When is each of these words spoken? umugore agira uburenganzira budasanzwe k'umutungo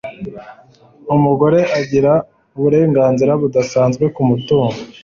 umugore 1.15 1.59
agira 1.79 2.13
uburenganzira 2.55 3.31
budasanzwe 3.41 4.03
k'umutungo 4.15 4.77